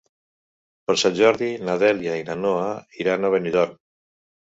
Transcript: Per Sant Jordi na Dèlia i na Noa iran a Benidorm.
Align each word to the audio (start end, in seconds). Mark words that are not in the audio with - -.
Per 0.85 0.93
Sant 1.01 1.13
Jordi 1.19 1.49
na 1.67 1.75
Dèlia 1.83 2.15
i 2.21 2.23
na 2.31 2.37
Noa 2.45 2.71
iran 3.05 3.29
a 3.29 3.31
Benidorm. 3.37 3.77